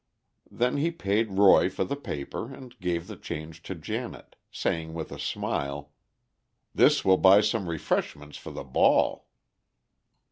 [0.49, 5.11] Then he paid Roy for the paper, and gave the change to Janet, saying with
[5.11, 5.91] a smile,
[6.73, 9.27] "This will buy some refreshments for the ball."